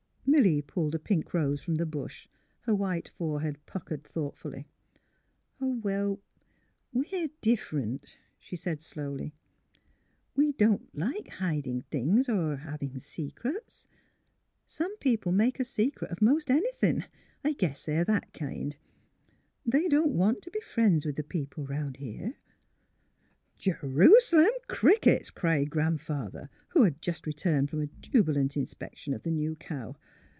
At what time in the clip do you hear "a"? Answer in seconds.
0.95-0.99, 15.59-15.65, 27.81-27.87